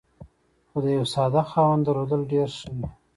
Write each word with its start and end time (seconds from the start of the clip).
خو 0.69 0.77
د 0.83 0.85
یوه 0.95 1.07
ساده 1.13 1.41
خاوند 1.49 1.81
درلودل 1.85 2.21
ډېر 2.31 2.49
ښه 2.57 2.69
وي. 2.77 2.87